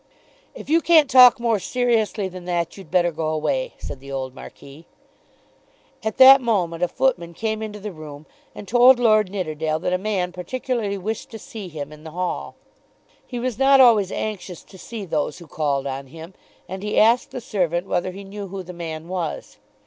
"If 0.55 0.67
you 0.67 0.81
can't 0.81 1.07
talk 1.07 1.39
more 1.39 1.59
seriously 1.59 2.27
than 2.27 2.45
that 2.45 2.75
you'd 2.75 2.89
better 2.89 3.11
go 3.11 3.27
away," 3.27 3.75
said 3.77 3.99
the 3.99 4.11
old 4.11 4.33
Marquis. 4.33 4.87
At 6.03 6.17
that 6.17 6.41
moment 6.41 6.81
a 6.81 6.87
footman 6.87 7.35
came 7.35 7.61
into 7.61 7.79
the 7.79 7.91
room 7.91 8.25
and 8.55 8.67
told 8.67 8.97
Lord 8.97 9.29
Nidderdale 9.29 9.77
that 9.77 9.93
a 9.93 9.99
man 9.99 10.31
particularly 10.31 10.97
wished 10.97 11.29
to 11.29 11.37
see 11.37 11.67
him 11.67 11.93
in 11.93 12.03
the 12.03 12.09
hall. 12.17 12.55
He 13.27 13.37
was 13.37 13.59
not 13.59 13.79
always 13.79 14.11
anxious 14.11 14.63
to 14.63 14.79
see 14.79 15.05
those 15.05 15.37
who 15.37 15.45
called 15.45 15.85
on 15.85 16.07
him, 16.07 16.33
and 16.67 16.81
he 16.81 16.97
asked 16.99 17.29
the 17.29 17.39
servant 17.39 17.85
whether 17.85 18.09
he 18.09 18.23
knew 18.23 18.47
who 18.47 18.63
the 18.63 18.73
man 18.73 19.07
was. 19.07 19.59